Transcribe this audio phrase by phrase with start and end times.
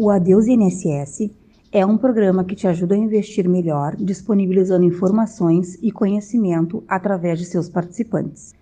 [0.00, 1.28] O Adeus INSS
[1.72, 7.44] é um programa que te ajuda a investir melhor, disponibilizando informações e conhecimento através de
[7.44, 8.54] seus participantes.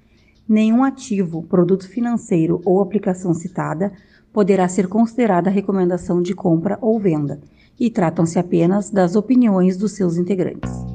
[0.49, 3.93] Nenhum ativo, produto financeiro ou aplicação citada
[4.33, 7.39] poderá ser considerada recomendação de compra ou venda,
[7.79, 10.86] e tratam-se apenas das opiniões dos seus integrantes.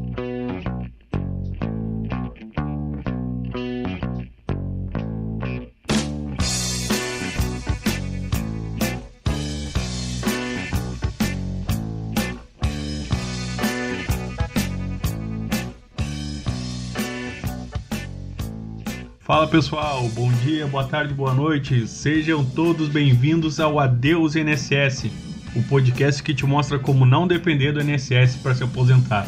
[19.51, 21.85] Pessoal, bom dia, boa tarde, boa noite.
[21.85, 25.11] Sejam todos bem-vindos ao Adeus INSS,
[25.53, 29.27] o podcast que te mostra como não depender do INSS para se aposentar.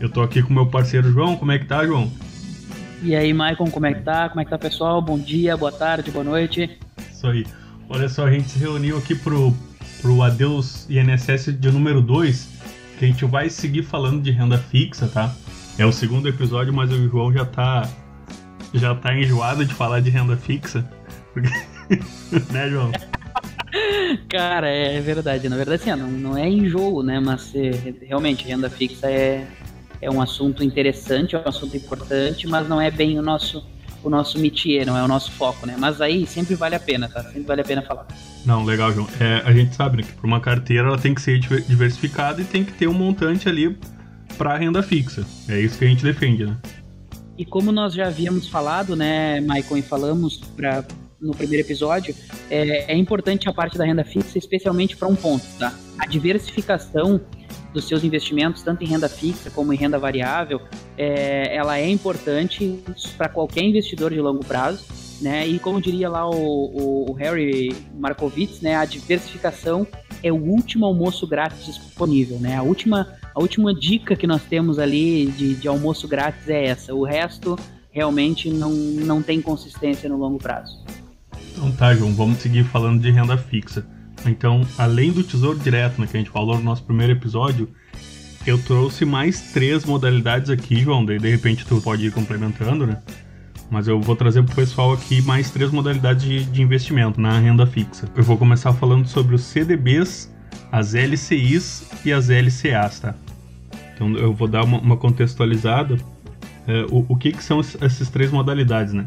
[0.00, 2.12] Eu tô aqui com meu parceiro João, como é que tá, João?
[3.02, 4.28] E aí, Maicon, como é que tá?
[4.28, 5.02] Como é que tá, pessoal?
[5.02, 6.78] Bom dia, boa tarde, boa noite.
[7.10, 7.44] Isso aí.
[7.88, 9.52] Olha só, a gente se reuniu aqui pro,
[10.00, 12.48] pro Adeus INSS de número 2,
[13.00, 15.34] que a gente vai seguir falando de renda fixa, tá?
[15.76, 17.88] É o segundo episódio, mas o João já tá
[18.76, 20.88] já tá enjoado de falar de renda fixa?
[22.52, 22.92] né, João?
[24.28, 25.48] Cara, é verdade.
[25.48, 27.20] Na verdade, assim, não, não é enjoo, né?
[27.20, 27.70] Mas é,
[28.02, 29.46] realmente, renda fixa é,
[30.00, 33.64] é um assunto interessante, é um assunto importante, mas não é bem o nosso
[34.06, 35.74] o nosso métier, não é o nosso foco, né?
[35.76, 37.24] Mas aí sempre vale a pena, tá?
[37.24, 38.06] Sempre vale a pena falar.
[38.44, 39.08] Não, legal, João.
[39.18, 42.44] É, a gente sabe né, que para uma carteira ela tem que ser diversificada e
[42.44, 43.76] tem que ter um montante ali
[44.38, 45.26] para renda fixa.
[45.48, 46.56] É isso que a gente defende, né?
[47.38, 50.84] E como nós já havíamos falado, né, Maicon, e falamos pra,
[51.20, 52.14] no primeiro episódio,
[52.50, 55.74] é, é importante a parte da renda fixa, especialmente para um ponto, tá?
[55.98, 57.20] A diversificação
[57.74, 60.62] dos seus investimentos, tanto em renda fixa como em renda variável,
[60.96, 62.82] é, ela é importante
[63.18, 64.84] para qualquer investidor de longo prazo,
[65.20, 65.46] né?
[65.46, 69.86] E como diria lá o, o, o Harry Markowitz, né, a diversificação
[70.22, 72.56] é o último almoço grátis disponível, né?
[72.56, 76.94] A última a última dica que nós temos ali de, de almoço grátis é essa.
[76.94, 77.58] O resto
[77.90, 80.82] realmente não, não tem consistência no longo prazo.
[81.52, 83.86] Então tá, João, vamos seguir falando de renda fixa.
[84.24, 87.68] Então, além do Tesouro Direto, né, que a gente falou no nosso primeiro episódio,
[88.46, 93.02] eu trouxe mais três modalidades aqui, João, daí de repente tu pode ir complementando, né?
[93.70, 97.66] Mas eu vou trazer pro pessoal aqui mais três modalidades de, de investimento na renda
[97.66, 98.08] fixa.
[98.16, 100.34] Eu vou começar falando sobre os CDBs,
[100.72, 103.14] as LCIs e as LCAs, tá?
[103.96, 105.96] Então eu vou dar uma, uma contextualizada.
[106.68, 109.06] É, o, o que, que são essas três modalidades, né?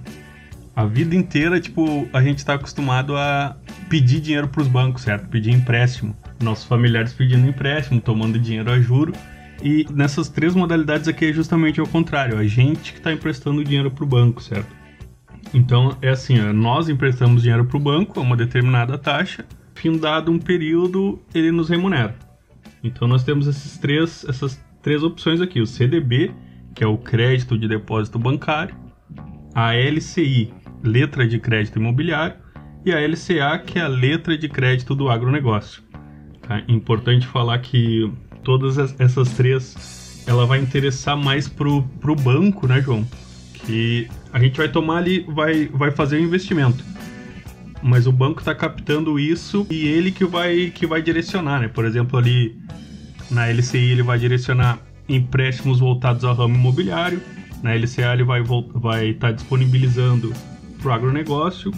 [0.76, 3.56] A vida inteira, tipo, a gente está acostumado a
[3.90, 5.28] pedir dinheiro para os bancos, certo?
[5.28, 6.16] Pedir empréstimo.
[6.42, 9.14] Nossos familiares pedindo empréstimo, tomando dinheiro a juro.
[9.62, 12.38] E nessas três modalidades aqui é justamente o contrário.
[12.38, 14.74] A gente que está emprestando dinheiro para o banco, certo?
[15.54, 19.46] Então é assim, ó, nós emprestamos dinheiro para o banco a uma determinada taxa.
[19.76, 22.16] Findado um período, ele nos remunera.
[22.84, 26.32] Então nós temos esses três, essas três opções aqui: o CDB,
[26.74, 28.76] que é o crédito de depósito bancário,
[29.54, 30.52] a LCI,
[30.84, 32.38] letra de crédito imobiliário,
[32.84, 35.84] e a LCA, que é a letra de crédito do agronegócio.
[36.42, 36.64] Tá?
[36.68, 38.12] Importante falar que
[38.44, 43.08] todas essas três ela vai interessar mais pro, pro banco, né, João?
[43.66, 46.84] Que a gente vai tomar ali, vai, vai fazer o um investimento.
[47.84, 51.68] Mas o banco está captando isso e ele que vai, que vai direcionar, né?
[51.68, 52.58] Por exemplo, ali
[53.32, 57.22] na LCI ele vai direcionar empréstimos voltados ao ramo imobiliário.
[57.62, 60.34] Na LCA ele vai estar vai tá disponibilizando
[60.82, 61.72] para o agronegócio,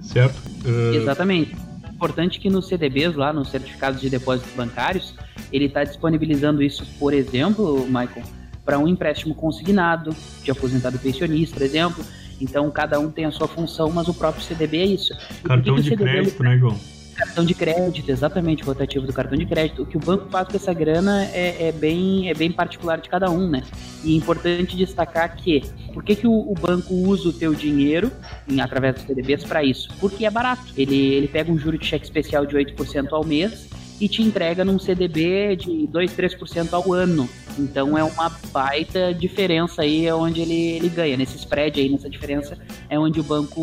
[0.00, 0.36] certo?
[0.64, 0.94] Uh...
[0.94, 1.54] Exatamente.
[1.92, 5.14] Importante que nos CDBs, lá nos certificados de depósitos bancários,
[5.52, 8.24] ele está disponibilizando isso, por exemplo, Michael,
[8.64, 12.04] para um empréstimo consignado de aposentado pensionista, por exemplo.
[12.40, 15.16] Então cada um tem a sua função, mas o próprio CDB é isso.
[15.44, 16.78] Cartão de crédito, né, João?
[17.16, 19.82] Cartão de crédito, exatamente, rotativo do cartão de crédito.
[19.82, 23.08] O que o banco faz com essa grana é, é bem, é bem particular de
[23.08, 23.62] cada um, né?
[24.04, 25.62] E é importante destacar que,
[25.92, 28.12] por que, que o, o banco usa o teu dinheiro,
[28.48, 29.88] em, através dos CDBs, para isso?
[29.98, 30.72] Porque é barato.
[30.76, 33.68] Ele, ele pega um juro de cheque especial de 8% ao mês
[34.00, 37.28] e te entrega num CDB de 2, 3% ao ano.
[37.58, 41.16] Então é uma baita diferença aí é onde ele, ele ganha.
[41.16, 42.58] Nesse spread aí, nessa diferença,
[42.88, 43.62] é onde o banco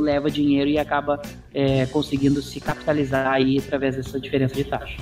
[0.00, 1.20] leva dinheiro e acaba
[1.52, 4.96] é, conseguindo se capitalizar aí através dessa diferença de taxa.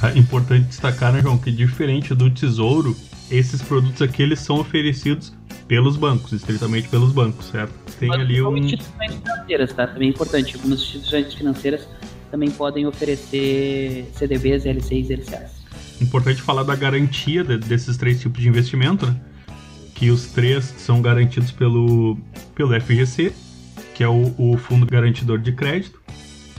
[0.00, 2.96] Tá, importante destacar, né, João, que diferente do Tesouro,
[3.30, 5.32] esses produtos aqui eles são oferecidos
[5.68, 7.72] pelos bancos, estritamente pelos bancos, certo?
[7.98, 8.56] Tem Mas ali um...
[8.56, 9.86] instituições financeiras, tá?
[9.86, 10.56] Também é importante.
[10.56, 11.88] Algumas instituições financeiras
[12.34, 15.52] também podem oferecer CDBs, LCIs e LCAs.
[16.00, 19.14] Importante falar da garantia de, desses três tipos de investimento, né?
[19.94, 22.18] Que os três são garantidos pelo,
[22.52, 23.32] pelo FGC,
[23.94, 26.02] que é o, o Fundo Garantidor de Crédito.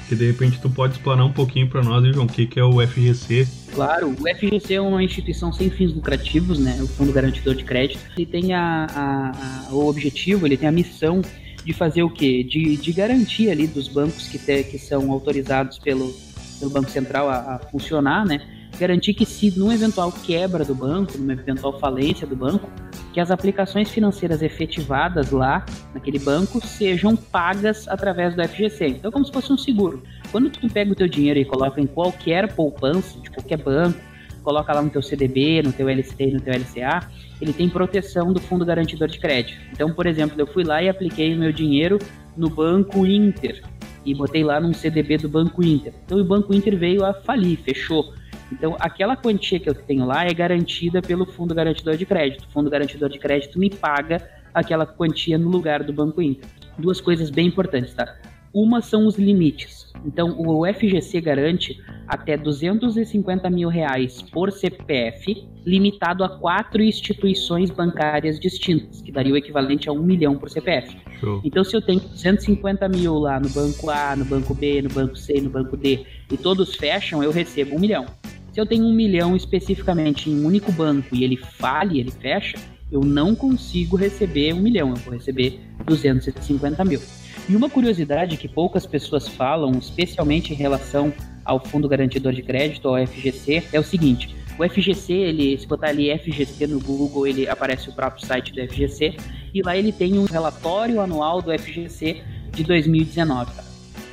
[0.08, 2.64] que de repente tu pode explanar um pouquinho para nós, João, o que, que é
[2.64, 3.46] o FGC.
[3.74, 6.78] Claro, o FGC é uma instituição sem fins lucrativos, né?
[6.82, 8.00] O Fundo Garantidor de Crédito.
[8.16, 11.22] Ele tem a, a, a, o objetivo, ele tem a missão
[11.66, 12.44] de fazer o quê?
[12.44, 16.14] De, de garantir ali dos bancos que, te, que são autorizados pelo,
[16.60, 18.40] pelo Banco Central a, a funcionar, né?
[18.78, 22.70] Garantir que se numa eventual quebra do banco, numa eventual falência do banco,
[23.14, 28.88] que as aplicações financeiras efetivadas lá naquele banco sejam pagas através do FGC.
[28.88, 30.04] Então, como se fosse um seguro.
[30.32, 33.98] Quando tu pega o teu dinheiro e coloca em qualquer poupança de qualquer banco,
[34.44, 37.10] coloca lá no teu CDB, no teu LCT no teu LCA,
[37.42, 39.60] ele tem proteção do Fundo Garantidor de Crédito.
[39.72, 42.00] Então, por exemplo, eu fui lá e apliquei o meu dinheiro
[42.36, 43.62] no Banco Inter
[44.06, 45.94] e botei lá num CDB do Banco Inter.
[46.06, 48.14] Então, o Banco Inter veio a falir, fechou.
[48.52, 52.46] Então, aquela quantia que eu tenho lá é garantida pelo Fundo Garantidor de Crédito.
[52.48, 54.22] O Fundo Garantidor de Crédito me paga
[54.54, 56.48] aquela quantia no lugar do Banco Inter.
[56.78, 58.16] Duas coisas bem importantes, tá?
[58.54, 59.85] Uma são os limites.
[60.04, 68.40] Então, o FGC garante até 250 mil reais por CPF, limitado a quatro instituições bancárias
[68.40, 70.96] distintas, que daria o equivalente a um milhão por CPF.
[71.20, 71.42] Show.
[71.44, 75.16] Então, se eu tenho 250 mil lá no banco A, no banco B, no banco
[75.16, 78.06] C, no banco D, e todos fecham, eu recebo um milhão.
[78.52, 82.58] Se eu tenho um milhão especificamente em um único banco e ele fale, ele fecha,
[82.92, 87.02] eu não consigo receber um milhão, eu vou receber 250 mil.
[87.48, 92.88] E uma curiosidade que poucas pessoas falam, especialmente em relação ao Fundo Garantidor de Crédito,
[92.88, 97.48] ao FGC, é o seguinte: o FGC, ele, se botar ali FGC no Google, ele
[97.48, 99.16] aparece o próprio site do FGC
[99.54, 102.22] e lá ele tem um relatório anual do FGC
[102.52, 103.52] de 2019.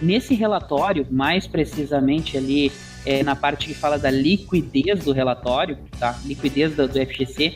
[0.00, 2.72] Nesse relatório, mais precisamente ali
[3.06, 6.18] é, na parte que fala da liquidez do relatório, tá?
[6.24, 7.54] Liquidez do, do FGC,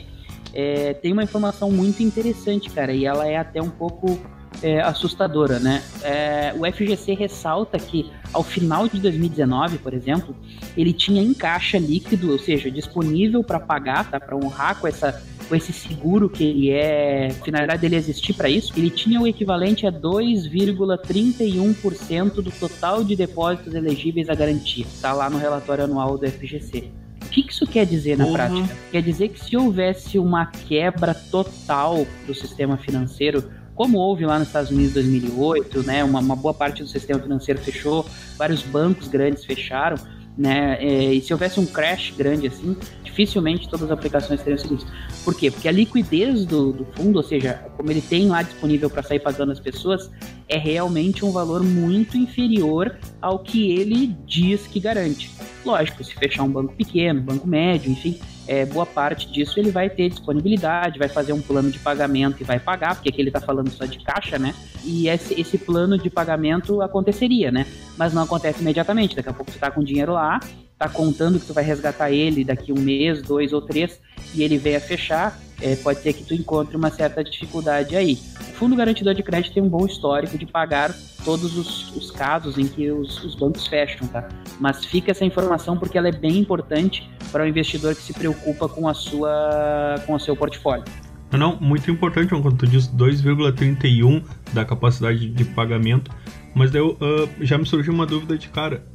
[0.53, 4.19] é, tem uma informação muito interessante, cara, e ela é até um pouco
[4.61, 5.81] é, assustadora, né?
[6.03, 10.35] É, o FGC ressalta que ao final de 2019, por exemplo,
[10.75, 14.19] ele tinha em caixa líquido, ou seja, disponível para pagar, tá?
[14.19, 18.49] Para honrar com essa com esse seguro que ele é, a finalidade dele existir para
[18.49, 24.85] isso, ele tinha o equivalente a 2,31% do total de depósitos elegíveis à garantia.
[24.85, 26.91] Está lá no relatório anual do FGC.
[27.25, 28.33] O que isso quer dizer na uhum.
[28.33, 28.75] prática?
[28.91, 34.47] Quer dizer que se houvesse uma quebra total do sistema financeiro, como houve lá nos
[34.47, 38.03] Estados Unidos em 2008, né, uma, uma boa parte do sistema financeiro fechou,
[38.35, 39.97] vários bancos grandes fecharam,
[40.35, 44.75] né, é, e se houvesse um crash grande assim, dificilmente todas as aplicações teriam sido
[44.75, 44.87] isso.
[45.23, 45.51] Por quê?
[45.51, 49.19] Porque a liquidez do, do fundo, ou seja, como ele tem lá disponível para sair
[49.19, 50.09] pagando as pessoas,
[50.49, 55.31] é realmente um valor muito inferior ao que ele diz que garante.
[55.63, 59.89] Lógico, se fechar um banco pequeno, banco médio, enfim, é, boa parte disso ele vai
[59.89, 63.41] ter disponibilidade, vai fazer um plano de pagamento e vai pagar, porque aqui ele está
[63.41, 64.53] falando só de caixa, né?
[64.83, 67.65] E esse, esse plano de pagamento aconteceria, né?
[67.97, 69.15] Mas não acontece imediatamente.
[69.15, 70.39] Daqui a pouco você está com dinheiro lá,
[70.77, 73.99] tá contando que tu vai resgatar ele daqui um mês, dois ou três,
[74.35, 78.19] e ele venha fechar, é, pode ser que tu encontre uma certa dificuldade aí.
[78.39, 80.93] O Fundo Garantidor de Crédito tem um bom histórico de pagar
[81.25, 84.27] todos os, os casos em que os, os, bancos fecham, tá?
[84.59, 88.69] Mas fica essa informação porque ela é bem importante para o investidor que se preocupa
[88.69, 90.85] com a sua com o seu portfólio.
[91.31, 94.23] Não, muito importante quando tu diz 2,31
[94.53, 96.09] da capacidade de pagamento,
[96.55, 96.95] mas daí, uh,
[97.41, 98.85] já me surgiu uma dúvida de cara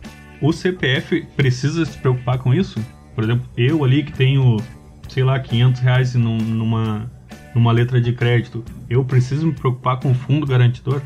[0.43, 2.85] o CPF precisa se preocupar com isso?
[3.15, 4.57] Por exemplo, eu ali que tenho,
[5.09, 7.11] sei lá, 500 reais numa,
[7.55, 11.01] numa letra de crédito, eu preciso me preocupar com o fundo garantidor?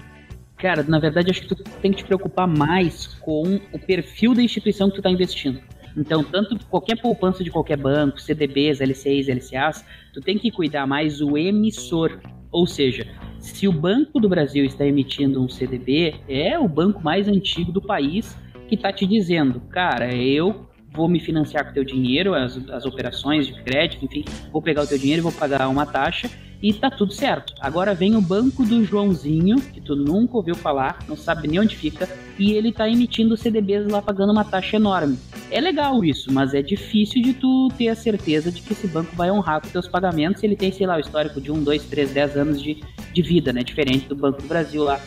[0.57, 4.43] Cara, na verdade, acho que tu tem que te preocupar mais com o perfil da
[4.43, 5.61] instituição que tu está investindo.
[5.95, 9.85] Então, tanto qualquer poupança de qualquer banco, CDBs, LCIs, LCAs,
[10.15, 12.19] tu tem que cuidar mais o emissor.
[12.51, 13.07] Ou seja,
[13.39, 17.83] se o Banco do Brasil está emitindo um CDB, é o banco mais antigo do
[17.83, 18.37] país
[18.69, 23.47] que está te dizendo, cara, eu vou me financiar com teu dinheiro, as, as operações
[23.47, 26.31] de crédito, enfim, vou pegar o teu dinheiro vou pagar uma taxa
[26.63, 27.55] e tá tudo certo.
[27.61, 31.77] Agora vem o banco do Joãozinho, que tu nunca ouviu falar, não sabe nem onde
[31.77, 32.09] fica,
[32.39, 35.19] e ele tá emitindo CDBs lá pagando uma taxa enorme.
[35.51, 39.15] É legal isso, mas é difícil de tu ter a certeza de que esse banco
[39.15, 41.85] vai honrar com teus pagamentos se ele tem, sei lá, o histórico de 1, 2,
[41.85, 42.83] 3, 10 anos de,
[43.13, 43.63] de vida, né?
[43.63, 45.01] Diferente do Banco do Brasil lá,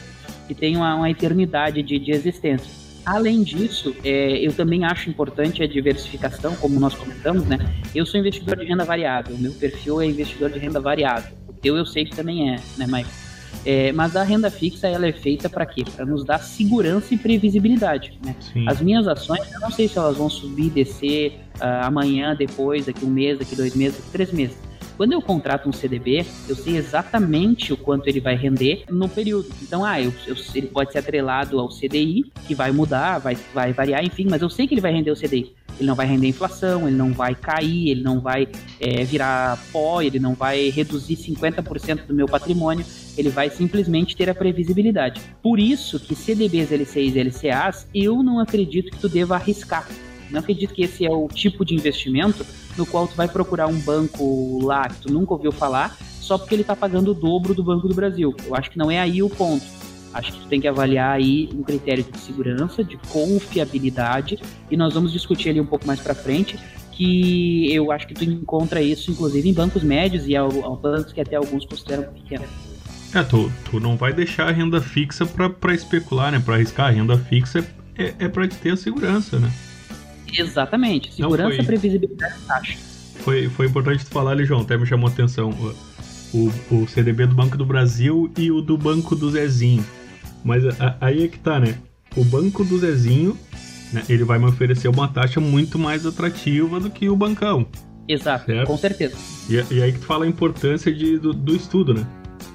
[0.48, 2.79] que tem uma, uma eternidade de, de existência.
[3.10, 7.58] Além disso, é, eu também acho importante a diversificação, como nós comentamos, né?
[7.96, 11.36] Eu sou investidor de renda variável, meu perfil é investidor de renda variável.
[11.48, 13.08] O teu eu sei que também é, né, Michael?
[13.66, 15.84] É, mas a renda fixa ela é feita para quê?
[15.96, 18.14] Para nos dar segurança e previsibilidade.
[18.24, 18.36] Né?
[18.68, 23.04] As minhas ações, eu não sei se elas vão subir, descer uh, amanhã, depois, daqui
[23.04, 24.56] um mês, daqui dois meses, daqui três meses.
[25.00, 29.48] Quando eu contrato um CDB, eu sei exatamente o quanto ele vai render no período.
[29.62, 33.72] Então, ah, eu, eu, ele pode ser atrelado ao CDI, que vai mudar, vai, vai
[33.72, 35.56] variar, enfim, mas eu sei que ele vai render o CDI.
[35.80, 40.02] Ele não vai render inflação, ele não vai cair, ele não vai é, virar pó,
[40.02, 42.86] ele não vai reduzir 50% do meu patrimônio,
[43.18, 45.22] ele vai simplesmente ter a previsibilidade.
[45.42, 49.88] Por isso que CDBs, LCIs e LCAs, eu não acredito que tu deva arriscar.
[50.30, 52.46] Não acredito que esse é o tipo de investimento
[52.80, 56.56] no qual tu vai procurar um banco lá que tu nunca ouviu falar, só porque
[56.56, 58.36] ele está pagando o dobro do Banco do Brasil.
[58.46, 59.66] Eu acho que não é aí o ponto.
[60.14, 64.40] Acho que tu tem que avaliar aí um critério de segurança, de confiabilidade,
[64.72, 66.58] e nós vamos discutir ali um pouco mais para frente,
[66.92, 70.34] que eu acho que tu encontra isso, inclusive, em bancos médios e
[70.82, 72.50] bancos que até alguns consideram pequenos.
[73.14, 76.40] É, tu, tu não vai deixar a renda fixa para especular, né?
[76.40, 76.88] Para arriscar.
[76.88, 77.66] A renda fixa
[77.98, 79.52] é, é para te ter a segurança, né?
[80.38, 81.14] Exatamente.
[81.14, 81.66] Segurança, foi...
[81.66, 82.78] previsibilidade e taxa.
[83.20, 85.50] Foi, foi importante tu falar ali, João, até me chamou a atenção.
[86.34, 89.84] O, o CDB do Banco do Brasil e o do Banco do Zezinho.
[90.44, 91.76] Mas a, aí é que tá, né?
[92.16, 93.38] O Banco do Zezinho,
[93.92, 97.66] né, ele vai me oferecer uma taxa muito mais atrativa do que o bancão.
[98.08, 98.68] Exato, certo?
[98.68, 99.16] com certeza.
[99.50, 102.06] E, e, aí que tu fala a importância de, do, do estudo, né?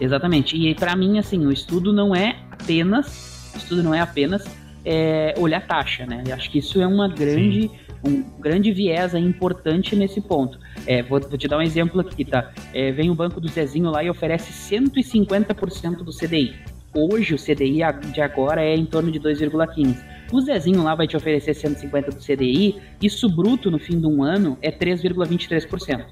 [0.00, 0.56] Exatamente.
[0.56, 3.52] E para mim, assim, o estudo não é apenas.
[3.54, 4.44] O estudo não é apenas
[4.84, 6.22] é, olhar taxa, né?
[6.26, 7.70] Eu acho que isso é uma grande,
[8.06, 10.58] um grande viés importante nesse ponto.
[10.86, 12.52] É, vou, vou, te dar um exemplo aqui, tá?
[12.72, 16.54] É, vem o banco do Zezinho lá e oferece 150% do CDI.
[16.94, 17.80] Hoje o CDI
[18.12, 19.96] de agora é em torno de 2,15.
[20.32, 24.22] O Zezinho lá vai te oferecer 150 do CDI, isso bruto no fim de um
[24.22, 26.06] ano é 3,23%.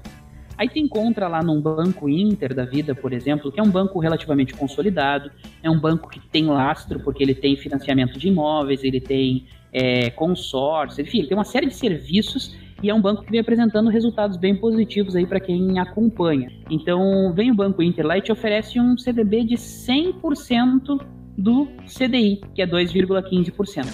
[0.57, 3.99] Aí tu encontra lá num banco Inter da vida, por exemplo, que é um banco
[3.99, 5.31] relativamente consolidado,
[5.61, 10.09] é um banco que tem lastro, porque ele tem financiamento de imóveis, ele tem é,
[10.11, 13.89] consórcio, enfim, ele tem uma série de serviços e é um banco que vem apresentando
[13.89, 16.51] resultados bem positivos aí para quem acompanha.
[16.69, 21.01] Então, vem o Banco Inter lá e te oferece um CDB de 100%
[21.37, 23.87] do CDI, que é 2,15%.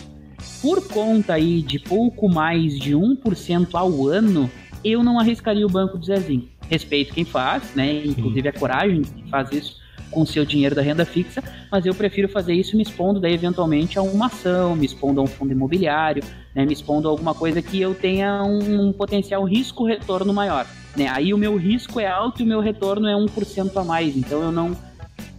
[0.61, 4.49] Por conta aí de pouco mais de 1% ao ano,
[4.83, 6.47] eu não arriscaria o banco do Zezinho.
[6.69, 8.05] Respeito quem faz, né?
[8.05, 9.79] Inclusive a coragem que faz isso
[10.11, 13.33] com o seu dinheiro da renda fixa, mas eu prefiro fazer isso me expondo daí
[13.33, 16.23] eventualmente a uma ação, me expondo a um fundo imobiliário,
[16.55, 20.65] né, me expondo a alguma coisa que eu tenha um, um potencial risco-retorno maior.
[20.95, 21.07] Né?
[21.09, 24.41] Aí o meu risco é alto e o meu retorno é 1% a mais, então
[24.41, 24.75] eu não,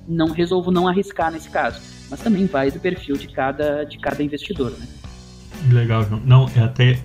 [0.06, 1.80] não resolvo não arriscar nesse caso.
[2.08, 4.72] Mas também vai do perfil de cada, de cada investidor.
[4.72, 4.86] Né?
[5.68, 6.20] Legal, João.
[6.24, 6.98] Não, é até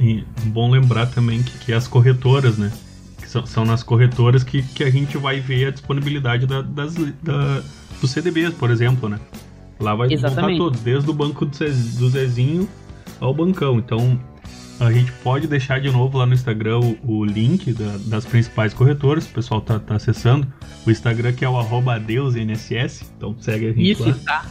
[0.45, 2.71] bom lembrar também que, que as corretoras, né?
[3.17, 6.95] Que são, são nas corretoras que, que a gente vai ver a disponibilidade da, das,
[6.95, 7.61] da,
[7.99, 9.19] dos CDBs, por exemplo, né?
[9.79, 10.57] Lá vai Exatamente.
[10.57, 12.67] todos, desde o banco do, do Zezinho
[13.19, 13.77] ao bancão.
[13.77, 14.17] Então,
[14.79, 18.73] a gente pode deixar de novo lá no Instagram o, o link da, das principais
[18.73, 20.47] corretoras, o pessoal tá, tá, acessando.
[20.85, 24.15] O Instagram que é o arroba adeusnss, então segue a gente Isso, lá.
[24.25, 24.45] tá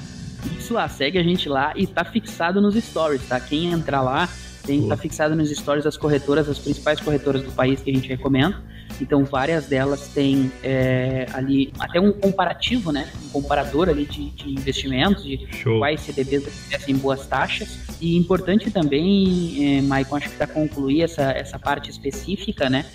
[0.58, 3.38] isso lá, segue a gente lá e tá fixado nos stories, tá?
[3.40, 4.28] Quem entrar lá
[4.66, 8.08] tem tá fixado nos stories das corretoras, as principais corretoras do país que a gente
[8.08, 8.56] recomenda.
[9.00, 13.10] Então, várias delas têm é, ali até um comparativo, né?
[13.26, 15.78] Um comparador ali de, de investimentos, de Show.
[15.78, 17.78] quais CDBs oferecem boas taxas.
[18.00, 22.86] E importante também, é, Maicon, acho que para concluir essa, essa parte específica, né?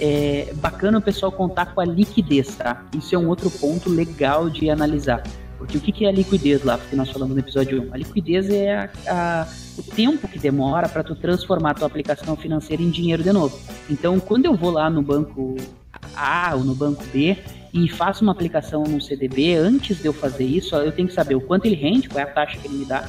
[0.00, 2.84] É bacana o pessoal contar com a liquidez, tá?
[2.96, 5.22] Isso é um outro ponto legal de analisar.
[5.64, 7.94] Porque o que é a liquidez lá, que nós falamos no episódio 1?
[7.94, 12.36] A liquidez é a, a, o tempo que demora para tu transformar a tua aplicação
[12.36, 13.58] financeira em dinheiro de novo.
[13.88, 15.56] Então, quando eu vou lá no banco
[16.14, 17.38] A ou no banco B
[17.72, 21.34] e faço uma aplicação no CDB, antes de eu fazer isso, eu tenho que saber
[21.34, 23.08] o quanto ele rende, qual é a taxa que ele me dá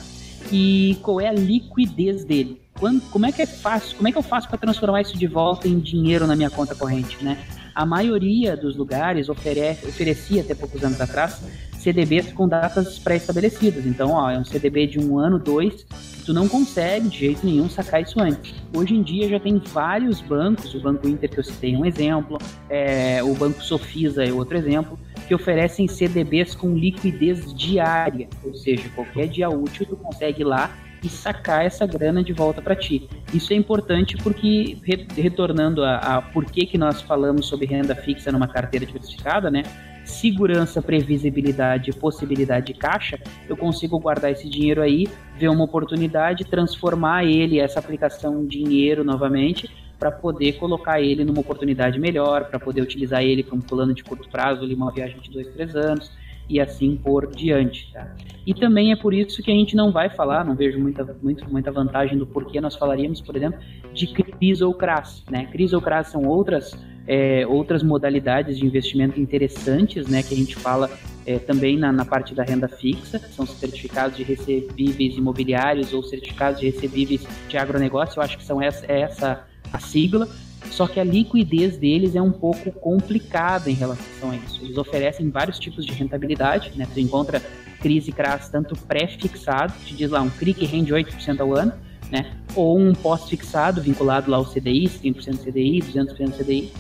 [0.50, 2.62] e qual é a liquidez dele.
[2.79, 3.96] Quando, como é que é fácil?
[3.96, 6.75] Como é que eu faço para transformar isso de volta em dinheiro na minha conta
[6.75, 7.38] corrente, né?
[7.74, 11.41] A maioria dos lugares oferece, oferecia até poucos anos atrás
[11.86, 13.86] CDBs com datas pré-estabelecidas.
[13.86, 15.86] Então, ó, é um CDB de um ano, dois,
[16.25, 18.55] tu não consegue de jeito nenhum sacar isso antes.
[18.74, 22.39] Hoje em dia já tem vários bancos, o Banco Inter que eu citei um exemplo,
[22.70, 28.89] é, o Banco Sofisa é outro exemplo, que oferecem CDBs com liquidez diária, ou seja,
[28.96, 30.72] qualquer dia útil tu consegue ir lá
[31.06, 33.08] e sacar essa grana de volta para ti.
[33.34, 37.96] Isso é importante porque, re retornando a, a por que, que nós falamos sobre renda
[37.96, 39.64] fixa numa carteira diversificada, né?
[40.04, 43.20] segurança, previsibilidade possibilidade de caixa,
[43.50, 49.04] eu consigo guardar esse dinheiro aí, ver uma oportunidade, transformar ele, essa aplicação em dinheiro
[49.04, 53.96] novamente, para poder colocar ele numa oportunidade melhor, para poder utilizar ele para um plano
[53.96, 56.12] de curto prazo, uma viagem de dois, três anos
[56.50, 57.92] e assim por diante.
[57.94, 58.16] Tá?
[58.46, 61.50] E também é por isso que a gente não vai falar, não vejo muita, muito,
[61.50, 63.60] muita vantagem do porquê nós falaríamos, por exemplo,
[63.94, 65.24] de crise ou crash.
[65.30, 65.46] Né?
[65.46, 70.56] Crise ou crash são outras é, outras modalidades de investimento interessantes, né, que a gente
[70.56, 70.90] fala
[71.25, 76.60] é, também na, na, parte da renda fixa, são certificados de recebíveis imobiliários ou certificados
[76.60, 80.28] de recebíveis de agronegócio, eu acho que são essa, essa a sigla,
[80.72, 84.64] só que a liquidez deles é um pouco complicada em relação a isso.
[84.64, 86.88] Eles oferecem vários tipos de rentabilidade, né?
[86.94, 87.42] Tu encontra
[87.82, 91.74] CRIs e CRAS tanto pré-fixado, te diz lá um CRI que rende 8% ao ano,
[92.12, 92.34] né?
[92.56, 96.72] Ou um pós-fixado vinculado lá ao CDI, 100% CDI, 200% CDI.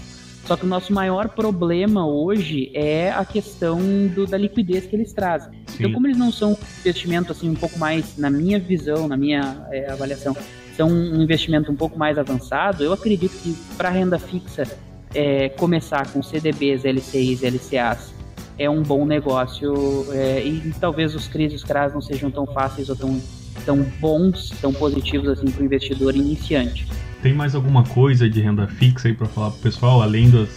[0.45, 3.79] Só que o nosso maior problema hoje é a questão
[4.13, 5.49] do, da liquidez que eles trazem.
[5.63, 5.75] Então, Sim.
[5.79, 9.17] Então, como eles não são um investimento assim um pouco mais, na minha visão, na
[9.17, 10.37] minha é, avaliação,
[10.75, 14.67] são um investimento um pouco mais avançado, eu acredito que para renda fixa
[15.13, 18.13] é, começar com CDBs, LCIs LCAs
[18.57, 22.45] é um bom negócio é, e talvez os CRIs e os CRAs não sejam tão
[22.45, 23.21] fáceis ou tão,
[23.65, 26.87] tão bons, tão positivos assim para o investidor iniciante.
[27.21, 30.49] Tem mais alguma coisa de renda fixa aí para falar para o pessoal, além dos,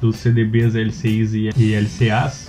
[0.00, 2.48] dos CDBs, LCIs e, e LCAs?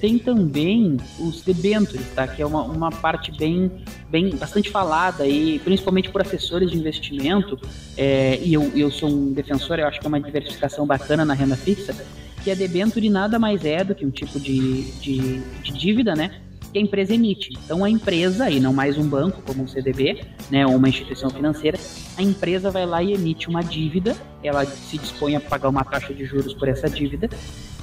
[0.00, 2.26] Tem também os debentures, tá?
[2.26, 3.70] Que é uma, uma parte bem,
[4.08, 7.58] bem bastante falada e principalmente por assessores de investimento.
[7.96, 11.34] É, e eu, eu sou um defensor, eu acho que é uma diversificação bacana na
[11.34, 11.94] renda fixa.
[12.42, 16.40] Que a debenture nada mais é do que um tipo de, de, de dívida, né?
[16.72, 17.50] que a empresa emite.
[17.64, 21.28] Então a empresa, e não mais um banco como um CDB, né, ou uma instituição
[21.28, 21.78] financeira,
[22.16, 26.14] a empresa vai lá e emite uma dívida, ela se dispõe a pagar uma taxa
[26.14, 27.28] de juros por essa dívida,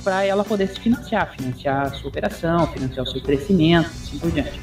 [0.04, 4.32] para ela poder se financiar, financiar a sua operação, financiar o seu crescimento, assim por
[4.32, 4.60] diante.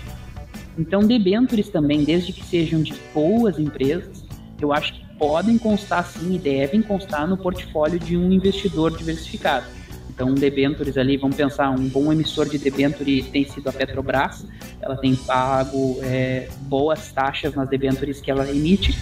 [0.79, 4.25] Então, debentures também, desde que sejam de boas empresas,
[4.61, 9.67] eu acho que podem constar sim e devem constar no portfólio de um investidor diversificado.
[10.15, 14.47] Então, debentures ali, vamos pensar, um bom emissor de debenture tem sido a Petrobras,
[14.81, 18.97] ela tem pago é, boas taxas nas debentures que ela emite.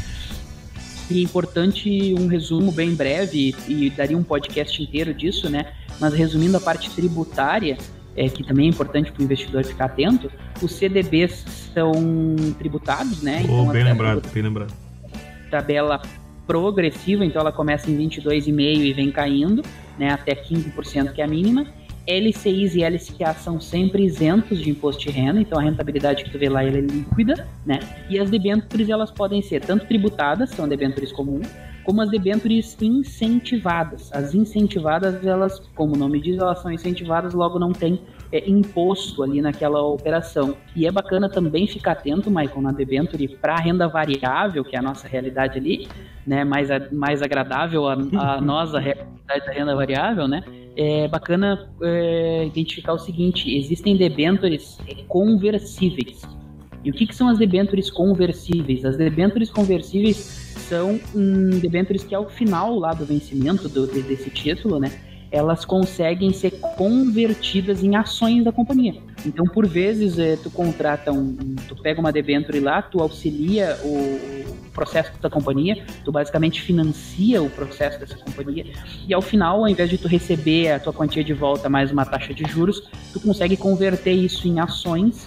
[1.10, 5.72] E é importante um resumo bem breve, e daria um podcast inteiro disso, né?
[6.00, 7.76] Mas resumindo a parte tributária,
[8.16, 10.30] é, que também é importante para o investidor ficar atento,
[10.60, 11.44] os CDBs
[11.74, 11.92] são
[12.58, 13.40] tributados, né?
[13.40, 14.72] Oh, então, bem lembrado, bem lembrado.
[15.50, 16.00] Tabela
[16.46, 19.62] progressiva, então ela começa em 22,5 e vem caindo
[19.98, 21.66] né, até 15%, que é a mínima.
[22.06, 26.38] LCIs e LCA são sempre isentos de imposto de renda, então a rentabilidade que tu
[26.38, 27.78] vê lá é líquida, né?
[28.08, 31.48] E as debêntures elas podem ser tanto tributadas, são debêntures comuns,
[31.84, 34.12] como as debêntures incentivadas.
[34.12, 39.22] As incentivadas, elas, como o nome diz, elas são incentivadas, logo não tem é, imposto
[39.22, 40.56] ali naquela operação.
[40.74, 44.78] E é bacana também ficar atento, Michael, na debenture para a renda variável, que é
[44.78, 45.88] a nossa realidade ali,
[46.26, 50.42] né, mais, mais agradável a, a nós, a realidade da renda variável, né,
[50.76, 56.22] é bacana é, identificar o seguinte, existem debentures conversíveis.
[56.84, 58.84] E o que, que são as debentures conversíveis?
[58.84, 60.16] As debentures conversíveis
[60.68, 64.90] são hum, debentures que ao final lá do vencimento do, desse título, né,
[65.32, 68.96] elas conseguem ser convertidas em ações da companhia.
[69.24, 71.34] Então, por vezes, é, tu contrata um,
[71.66, 74.42] tu pega uma debenture lá, tu auxilia o
[74.72, 78.66] processo da companhia, tu basicamente financia o processo dessa companhia
[79.06, 82.04] e ao final, ao invés de tu receber a tua quantia de volta mais uma
[82.04, 85.26] taxa de juros, tu consegue converter isso em ações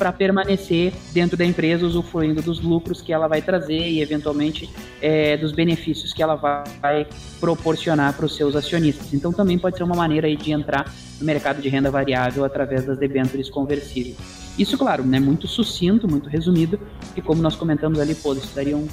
[0.00, 4.66] para permanecer dentro da empresa, usufruindo dos lucros que ela vai trazer e, eventualmente,
[4.98, 7.06] é, dos benefícios que ela vai
[7.38, 9.12] proporcionar para os seus acionistas.
[9.12, 12.86] Então, também pode ser uma maneira aí de entrar no mercado de renda variável através
[12.86, 14.16] das debêntures conversíveis.
[14.58, 16.80] Isso, claro, né, muito sucinto, muito resumido,
[17.14, 18.88] e como nós comentamos ali, pô, isso daria um,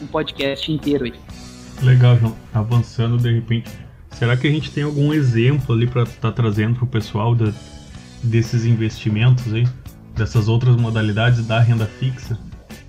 [0.00, 1.14] um podcast inteiro aí.
[1.82, 2.34] Legal, João.
[2.54, 3.70] Avançando, de repente,
[4.10, 7.34] será que a gente tem algum exemplo ali para estar tá trazendo para o pessoal
[7.34, 7.52] de,
[8.22, 9.66] desses investimentos aí?
[10.16, 12.38] Dessas outras modalidades da renda fixa?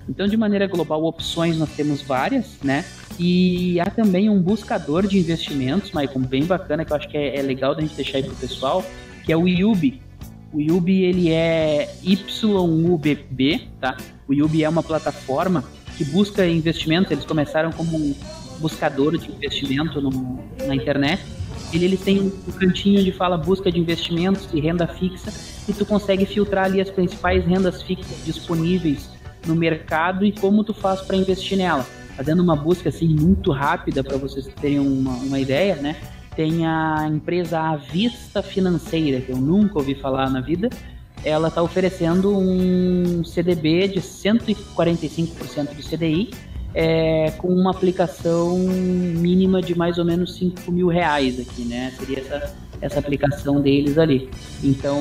[0.09, 2.85] Então, de maneira global, opções nós temos várias, né?
[3.19, 7.37] E há também um buscador de investimentos, Maicon, bem bacana, que eu acho que é,
[7.37, 8.85] é legal da gente deixar aí pro pessoal,
[9.25, 10.01] que é o Yubi.
[10.53, 13.97] O Yubi, ele é YUBB, tá?
[14.27, 15.63] O Yubi é uma plataforma
[15.97, 18.15] que busca investimentos, eles começaram como um
[18.59, 21.21] buscador de investimento no, na internet,
[21.73, 25.33] ele, ele tem um cantinho onde fala busca de investimentos e renda fixa
[25.67, 29.09] e tu consegue filtrar ali as principais rendas fixas disponíveis
[29.45, 31.85] no mercado e como tu faz para investir nela.
[32.15, 35.95] Fazendo uma busca assim muito rápida para vocês terem uma, uma ideia, né?
[36.35, 40.69] Tem a empresa Avista Financeira, que eu nunca ouvi falar na vida.
[41.23, 46.31] Ela está oferecendo um CDB de 145% do CDI
[46.79, 51.91] é, com uma aplicação mínima de mais ou menos 5 mil reais aqui, né?
[51.97, 54.29] Seria essa, essa aplicação deles ali.
[54.63, 54.95] Então,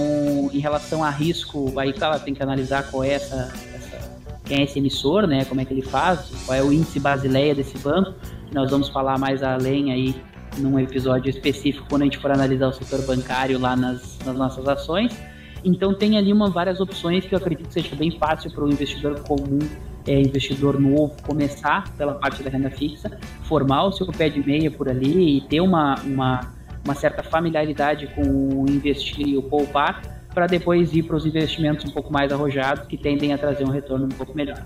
[0.55, 4.11] em relação a risco, aí ela tem que analisar qual é essa, essa,
[4.43, 5.45] quem é esse emissor, né?
[5.45, 8.15] Como é que ele faz, qual é o índice basileia desse banco,
[8.55, 10.15] nós vamos falar mais além aí
[10.57, 14.67] num episódio específico quando a gente for analisar o setor bancário lá nas, nas nossas
[14.67, 15.15] ações.
[15.63, 18.73] Então tem ali uma, várias opções que eu acredito que seja bem fácil para o
[18.73, 19.59] investidor comum,
[20.07, 24.71] é, investidor novo, começar pela parte da renda fixa, formar o seu pé de meia
[24.71, 26.53] por ali e ter uma, uma,
[26.85, 31.85] uma certa familiaridade com o investir e o poupar, para depois ir para os investimentos
[31.85, 34.63] um pouco mais arrojados, que tendem a trazer um retorno um pouco melhor.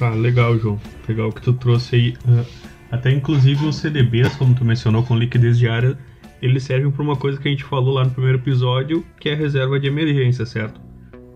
[0.00, 0.80] Ah, legal, João.
[1.06, 2.14] Legal que tu trouxe aí.
[2.26, 2.46] Uh,
[2.90, 5.96] até inclusive os CDBs, como tu mencionou, com liquidez diária,
[6.40, 9.34] eles servem para uma coisa que a gente falou lá no primeiro episódio, que é
[9.34, 10.80] a reserva de emergência, certo?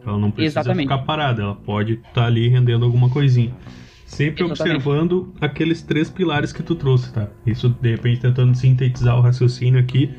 [0.07, 0.89] Ela não precisa Exatamente.
[0.89, 3.53] ficar parada, ela pode estar tá ali rendendo alguma coisinha.
[4.07, 4.77] Sempre Exatamente.
[4.77, 7.29] observando aqueles três pilares que tu trouxe, tá?
[7.47, 10.11] Isso, de repente, tentando sintetizar o raciocínio aqui,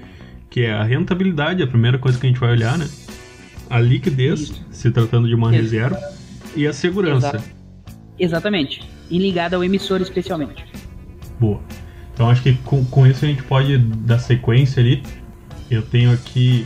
[0.49, 2.89] que é a rentabilidade, a primeira coisa que a gente vai olhar, né?
[3.69, 4.65] A liquidez, Isso.
[4.71, 5.61] se tratando de uma Exato.
[5.61, 5.99] reserva,
[6.55, 7.27] e a segurança.
[7.27, 7.43] Exato.
[8.17, 8.81] Exatamente.
[9.09, 10.65] E ligada ao emissor especialmente.
[11.39, 11.61] Boa.
[12.13, 15.03] Então acho que com, com isso a gente pode dar sequência ali.
[15.69, 16.65] Eu tenho aqui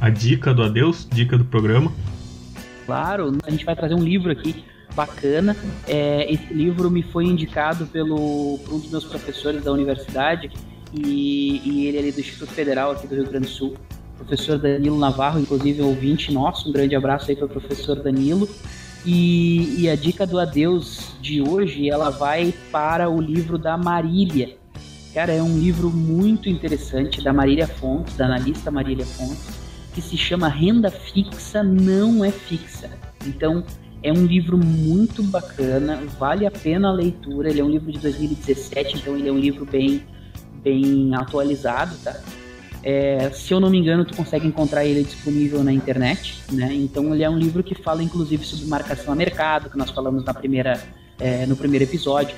[0.00, 1.92] a dica do adeus, dica do programa.
[2.86, 5.56] Claro, a gente vai trazer um livro aqui bacana.
[5.86, 10.50] É, esse livro me foi indicado pelo, por um dos meus professores da universidade
[10.94, 13.74] e, e ele é do Instituto Federal aqui do Rio Grande do Sul,
[14.16, 16.68] professor Danilo Navarro, inclusive ouvinte nosso.
[16.68, 18.48] Um grande abraço aí para o professor Danilo.
[19.04, 24.56] E, e, a dica do adeus de hoje, ela vai para o livro da Marília.
[25.14, 29.55] Cara, é um livro muito interessante da Marília Fontes, da analista Marília Fontes,
[29.96, 32.90] que se chama Renda Fixa Não é Fixa.
[33.26, 33.64] Então,
[34.02, 37.48] é um livro muito bacana, vale a pena a leitura.
[37.48, 40.02] Ele é um livro de 2017, então ele é um livro bem,
[40.62, 42.14] bem atualizado, tá?
[42.82, 46.74] É, se eu não me engano, tu consegue encontrar ele disponível na internet, né?
[46.74, 50.24] Então ele é um livro que fala inclusive sobre marcação a mercado, que nós falamos
[50.24, 50.78] na primeira,
[51.18, 52.36] é, no primeiro episódio.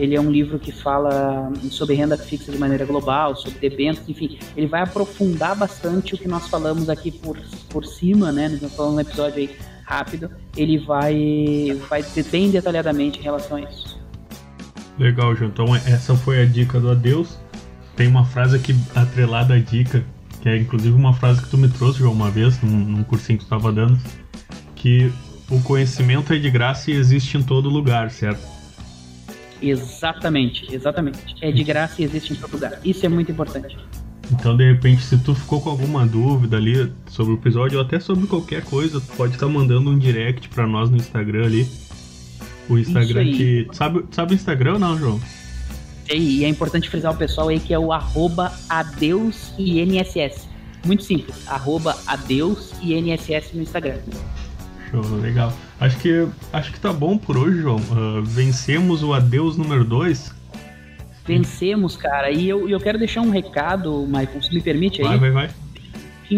[0.00, 4.38] Ele é um livro que fala sobre renda fixa de maneira global, sobre debêntures, enfim,
[4.56, 8.48] ele vai aprofundar bastante o que nós falamos aqui por, por cima, né?
[8.60, 9.50] Nós falamos no episódio aí
[9.84, 14.00] rápido, ele vai, vai bem detalhadamente em relação a isso.
[14.98, 15.50] Legal, João.
[15.50, 17.38] Então essa foi a dica do adeus
[18.00, 20.02] tem uma frase aqui atrelada à dica,
[20.40, 23.38] que é inclusive uma frase que tu me trouxe já uma vez, num, num cursinho
[23.38, 23.98] que tu estava dando,
[24.74, 25.12] que
[25.50, 28.40] o conhecimento é de graça e existe em todo lugar, certo?
[29.62, 31.34] Exatamente, exatamente.
[31.40, 32.78] É de graça e existe em todo lugar.
[32.84, 33.76] Isso é muito importante.
[34.32, 37.98] Então, de repente, se tu ficou com alguma dúvida ali sobre o episódio ou até
[37.98, 41.68] sobre qualquer coisa, tu pode estar tá mandando um direct para nós no Instagram ali.
[42.68, 43.66] O Instagram que.
[43.72, 45.20] Sabe, sabe o Instagram ou não, João?
[46.08, 50.48] E é importante frisar o pessoal aí que é o arroba adeusINSS.
[50.84, 53.98] Muito simples, arroba adeusINSS no Instagram.
[54.90, 55.52] Show, legal.
[55.80, 57.78] Acho que, acho que tá bom por hoje, João.
[57.78, 60.30] Uh, vencemos o adeus número 2.
[61.24, 62.30] Vencemos, cara.
[62.30, 65.08] E eu, eu quero deixar um recado, Maicon, se me permite aí.
[65.08, 65.50] Vai, vai, vai.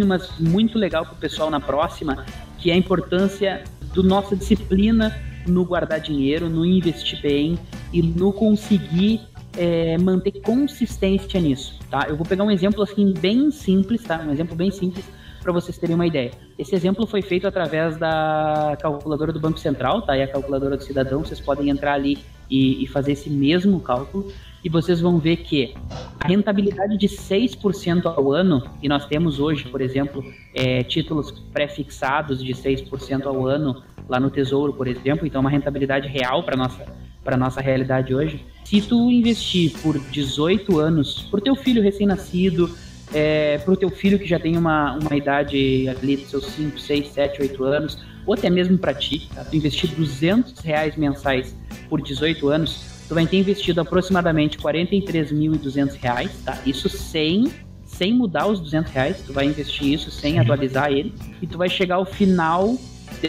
[0.06, 2.24] Mas muito legal pro pessoal na próxima,
[2.58, 7.58] que é a importância do nossa disciplina no guardar dinheiro, no investir bem
[7.92, 9.20] e no conseguir
[9.56, 12.06] é, manter consistência nisso, tá?
[12.08, 14.18] Eu vou pegar um exemplo assim bem simples, tá?
[14.18, 15.04] Um exemplo bem simples
[15.42, 16.30] para vocês terem uma ideia.
[16.58, 20.16] Esse exemplo foi feito através da calculadora do Banco Central, tá?
[20.16, 24.32] E a calculadora do cidadão, vocês podem entrar ali e, e fazer esse mesmo cálculo
[24.64, 25.74] e vocês vão ver que
[26.20, 30.24] a rentabilidade de 6% ao ano, e nós temos hoje, por exemplo,
[30.54, 36.06] é, títulos pré-fixados de 6% ao ano lá no Tesouro, por exemplo, então uma rentabilidade
[36.06, 36.84] real para nossa
[37.24, 38.44] para nossa realidade hoje.
[38.64, 42.68] Se tu investir por 18 anos, por teu filho recém-nascido,
[43.12, 46.78] é, para o teu filho que já tem uma, uma idade ali dos seus 5,
[46.78, 49.44] 6, 7, 8 anos, ou até mesmo para ti, tá?
[49.44, 51.54] tu investir 200 reais mensais
[51.88, 56.58] por 18 anos, tu vai ter investido aproximadamente 43.200 reais, tá?
[56.64, 57.50] Isso sem
[57.84, 61.68] sem mudar os 200 reais, tu vai investir isso sem atualizar ele, e tu vai
[61.68, 62.74] chegar ao final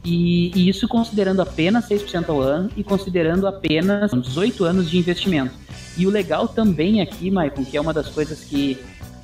[0.06, 5.52] E, e isso considerando apenas 6% ao ano e considerando apenas 18 anos de investimento.
[5.98, 8.78] E o legal também aqui, Maicon, que é uma das coisas que,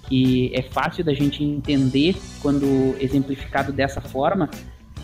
[0.09, 4.51] que é fácil da gente entender quando exemplificado dessa forma,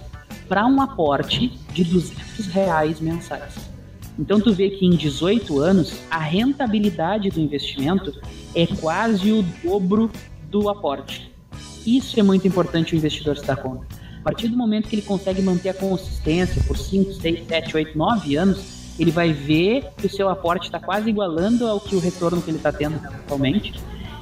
[0.48, 3.54] para um aporte de 200 reais mensais.
[4.18, 8.12] Então tu vê que em 18 anos a rentabilidade do investimento
[8.54, 10.10] é quase o dobro
[10.50, 11.32] do aporte.
[11.86, 13.86] Isso é muito importante o investidor se dar conta.
[14.20, 17.96] A partir do momento que ele consegue manter a consistência por 5, 6, 7, 8,
[17.96, 21.98] 9 anos, ele vai ver que o seu aporte está quase igualando ao que o
[21.98, 23.72] retorno que ele está tendo atualmente.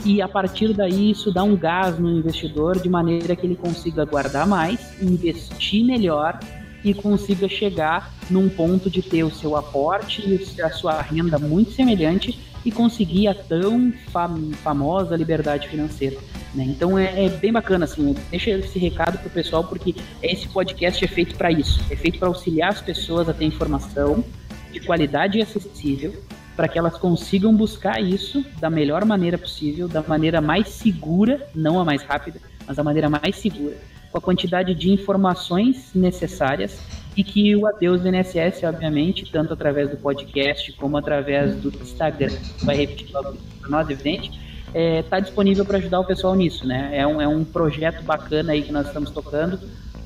[0.04, 4.04] E a partir daí isso dá um gás no investidor de maneira que ele consiga
[4.04, 6.38] guardar mais, investir melhor
[6.84, 11.72] e consiga chegar num ponto de ter o seu aporte e a sua renda muito
[11.72, 16.16] semelhante e conseguir a tão fam famosa liberdade financeira.
[16.58, 16.64] Né?
[16.64, 21.06] Então é, é, bem bacana, assim, deixa esse recado pro pessoal, porque esse podcast é
[21.06, 24.24] feito para isso, é feito para auxiliar as pessoas a ter informação
[24.72, 26.12] de qualidade e acessível,
[26.56, 31.78] para que elas consigam buscar isso da melhor maneira possível, da maneira mais segura, não
[31.78, 33.76] a mais rápida, mas da maneira mais segura,
[34.10, 36.76] com a quantidade de informações necessárias
[37.16, 42.76] e que o Adeus NSS, obviamente, tanto através do podcast como através do Instagram, vai
[42.78, 43.32] repetir para
[43.68, 46.90] nós, evidente, está é, disponível para ajudar o pessoal nisso, né?
[46.92, 49.58] É um, é um projeto bacana aí que nós estamos tocando,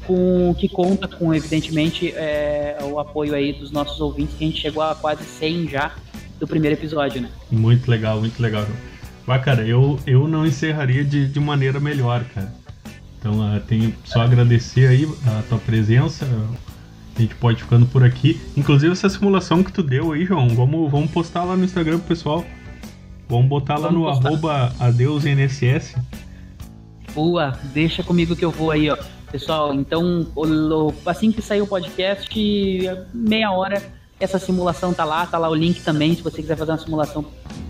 [0.06, 4.60] com que conta com, evidentemente, é, o apoio aí dos nossos ouvintes, que a gente
[4.60, 5.92] chegou a quase 100 já
[6.38, 7.28] do primeiro episódio, né?
[7.50, 8.66] Muito legal, muito legal.
[9.26, 12.52] Mas, cara, eu, eu não encerraria de, de maneira melhor, cara.
[13.18, 16.26] Então, uh, tenho só agradecer aí a tua presença.
[17.16, 18.40] A gente pode ficando por aqui.
[18.56, 22.08] Inclusive, essa simulação que tu deu aí, João, vamos, vamos postar lá no Instagram pro
[22.08, 22.44] pessoal.
[23.32, 24.28] Vamos botar lá vamos no postar.
[24.28, 25.94] arroba adeusnss.
[27.14, 28.98] Boa, deixa comigo que eu vou aí, ó.
[29.30, 30.26] Pessoal, então
[31.06, 32.28] assim que sair o podcast,
[33.14, 33.82] meia hora,
[34.20, 37.24] essa simulação tá lá, tá lá o link também, se você quiser fazer uma simulação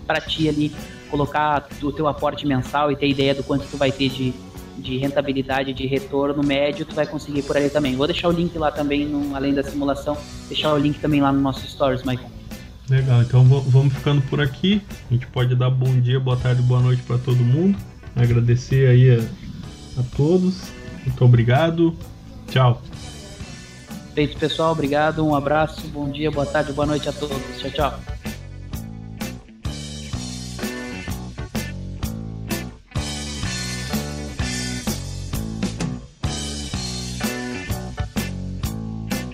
[0.05, 0.69] para ti ali,
[1.09, 4.33] colocar o teu aporte mensal e ter ideia do quanto tu vai ter de,
[4.79, 7.95] de rentabilidade, de retorno médio, tu vai conseguir por aí também.
[7.95, 10.17] Vou deixar o link lá também, no, além da simulação,
[10.49, 12.42] deixar o link também lá no nosso stories, Michael.
[12.89, 14.81] Legal, então vamos ficando por aqui.
[15.09, 17.77] A gente pode dar bom dia, boa tarde, boa noite para todo mundo.
[18.15, 20.63] Agradecer aí a, a todos.
[21.05, 21.95] Muito obrigado.
[22.49, 22.81] Tchau.
[24.13, 24.73] Feito, pessoal.
[24.73, 25.25] Obrigado.
[25.25, 25.87] Um abraço.
[25.87, 27.37] Bom dia, boa tarde, boa noite a todos.
[27.57, 28.12] Tchau, tchau.